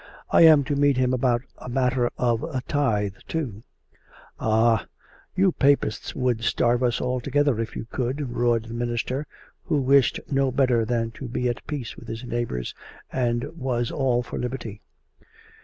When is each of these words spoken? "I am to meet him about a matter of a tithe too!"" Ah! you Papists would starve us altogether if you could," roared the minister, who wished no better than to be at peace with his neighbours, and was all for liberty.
"I 0.31 0.41
am 0.41 0.63
to 0.63 0.75
meet 0.75 0.97
him 0.97 1.13
about 1.13 1.43
a 1.59 1.69
matter 1.69 2.09
of 2.17 2.41
a 2.41 2.61
tithe 2.67 3.17
too!"" 3.27 3.61
Ah! 4.39 4.87
you 5.35 5.51
Papists 5.51 6.15
would 6.15 6.41
starve 6.43 6.81
us 6.81 6.99
altogether 6.99 7.59
if 7.59 7.75
you 7.75 7.85
could," 7.85 8.35
roared 8.35 8.63
the 8.65 8.73
minister, 8.73 9.27
who 9.65 9.79
wished 9.79 10.19
no 10.27 10.51
better 10.51 10.85
than 10.85 11.11
to 11.11 11.27
be 11.27 11.47
at 11.49 11.67
peace 11.67 11.97
with 11.97 12.07
his 12.07 12.23
neighbours, 12.23 12.73
and 13.11 13.43
was 13.55 13.91
all 13.91 14.23
for 14.23 14.39
liberty. 14.39 14.81